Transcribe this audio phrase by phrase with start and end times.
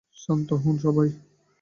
[0.17, 1.09] শান্ত হোন সবাই।